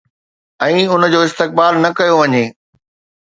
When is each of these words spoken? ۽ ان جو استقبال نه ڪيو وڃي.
۽ 0.67 0.79
ان 0.95 1.03
جو 1.15 1.19
استقبال 1.27 1.73
نه 1.83 1.89
ڪيو 1.99 2.15
وڃي. 2.21 2.43